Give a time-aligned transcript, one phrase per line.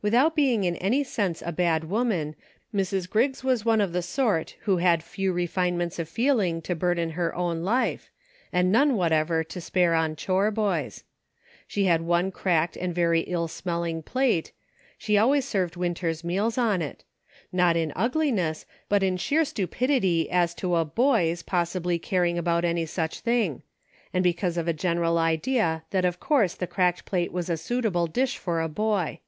[0.00, 2.36] Without being in any sense a bad woman,
[2.72, 3.10] Mrs.
[3.10, 7.10] Griggs was one of the sort who had few re finements of feeling to burden
[7.10, 8.08] her own life,
[8.52, 11.02] and none whatever to spare on chore boys.
[11.66, 12.44] She had UNSEEN CONNECTIONS.
[12.44, 14.52] 73 one cracked and very ill smelling plate;
[14.96, 17.02] she always served Winter's meals on it;
[17.50, 22.86] not in ugliness, but in sheer stupidity as to a boys possibly caring about any
[22.86, 23.64] such thing;
[24.14, 27.84] and because of a general idea that of course the cracked plate was a suit
[27.84, 29.18] able dish for a boy.